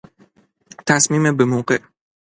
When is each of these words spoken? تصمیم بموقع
تصمیم 0.87 1.25
بموقع 1.37 1.79